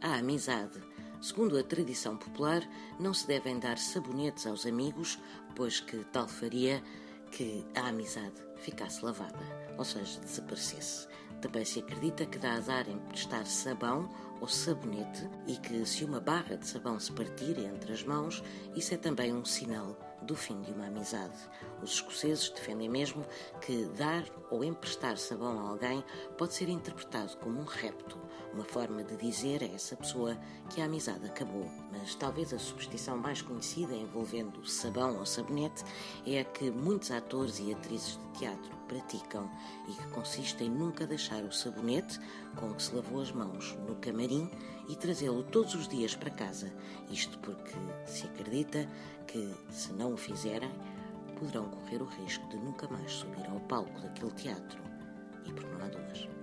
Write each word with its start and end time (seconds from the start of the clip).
amizade. 0.00 0.80
Segundo 1.20 1.58
a 1.58 1.62
tradição 1.62 2.16
popular, 2.16 2.62
não 3.00 3.12
se 3.12 3.26
devem 3.26 3.58
dar 3.58 3.78
sabonetes 3.78 4.46
aos 4.46 4.66
amigos, 4.66 5.18
pois 5.54 5.80
que 5.80 6.04
tal 6.12 6.28
faria 6.28 6.82
que 7.30 7.64
a 7.74 7.88
amizade 7.88 8.34
ficasse 8.56 9.04
lavada, 9.04 9.38
ou 9.76 9.84
seja, 9.84 10.20
desaparecesse. 10.20 11.08
Também 11.40 11.64
se 11.64 11.80
acredita 11.80 12.26
que 12.26 12.38
dá 12.38 12.52
azar 12.52 12.88
emprestar 12.88 13.46
sabão 13.46 14.08
ou 14.40 14.48
sabonete 14.48 15.28
e 15.46 15.56
que 15.56 15.84
se 15.86 16.04
uma 16.04 16.20
barra 16.20 16.56
de 16.56 16.66
sabão 16.66 16.98
se 16.98 17.12
partir 17.12 17.58
entre 17.58 17.92
as 17.92 18.02
mãos, 18.04 18.42
isso 18.74 18.94
é 18.94 18.96
também 18.96 19.32
um 19.32 19.44
sinal 19.44 19.96
do 20.22 20.34
fim 20.34 20.60
de 20.62 20.72
uma 20.72 20.86
amizade. 20.86 21.36
Os 21.82 21.92
escoceses 21.92 22.50
defendem 22.50 22.88
mesmo 22.88 23.24
que 23.60 23.84
dar 23.96 24.24
ou 24.50 24.64
emprestar 24.64 25.16
sabão 25.16 25.58
a 25.58 25.70
alguém 25.70 26.04
pode 26.36 26.54
ser 26.54 26.68
interpretado 26.68 27.36
como 27.38 27.60
um 27.60 27.64
repto, 27.64 28.18
uma 28.52 28.64
forma 28.64 29.04
de 29.04 29.16
dizer 29.16 29.62
a 29.62 29.66
essa 29.66 29.96
pessoa 29.96 30.36
que 30.70 30.80
a 30.80 30.86
amizade 30.86 31.26
acabou. 31.26 31.70
Mas 31.92 32.14
talvez 32.14 32.52
a 32.52 32.58
superstição 32.58 33.16
mais 33.16 33.42
conhecida 33.42 33.94
envolvendo 33.94 34.66
sabão 34.66 35.18
ou 35.18 35.26
sabonete 35.26 35.84
é 36.26 36.40
a 36.40 36.44
que 36.44 36.70
muitos 36.70 37.10
atores 37.10 37.58
e 37.60 37.72
atrizes 37.72 38.18
de 38.18 38.38
teatro 38.38 38.76
praticam 38.88 39.50
e 39.88 39.92
que 39.92 40.08
consiste 40.08 40.64
em 40.64 40.70
nunca 40.70 41.06
deixar 41.06 41.42
o 41.42 41.52
sabonete 41.52 42.18
com 42.54 42.72
que 42.72 42.82
se 42.82 42.94
lavou 42.94 43.20
as 43.20 43.32
mãos 43.32 43.76
no 43.86 43.96
e 44.88 44.96
trazê-lo 44.96 45.42
todos 45.44 45.74
os 45.74 45.88
dias 45.88 46.14
para 46.14 46.30
casa. 46.30 46.72
Isto 47.10 47.38
porque 47.38 47.72
se 48.04 48.26
acredita 48.26 48.88
que, 49.26 49.54
se 49.70 49.92
não 49.92 50.12
o 50.12 50.16
fizerem, 50.16 50.70
poderão 51.38 51.68
correr 51.68 52.02
o 52.02 52.06
risco 52.06 52.48
de 52.48 52.56
nunca 52.56 52.88
mais 52.88 53.12
subir 53.12 53.46
ao 53.46 53.60
palco 53.60 54.00
daquele 54.00 54.32
teatro. 54.32 54.80
E 55.44 55.52
porque 55.52 55.74
não 55.74 55.84
há 55.84 55.88
duas. 55.88 56.35